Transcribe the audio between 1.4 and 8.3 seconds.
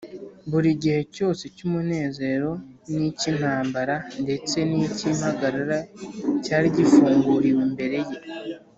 cy’umunezero, n’icy’intambara ndetse n’icy’impagarara cyari gifunguriwe imbere ye